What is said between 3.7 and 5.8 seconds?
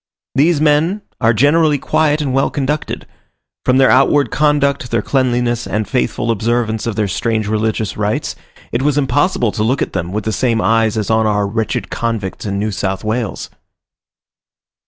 their outward conduct, their cleanliness,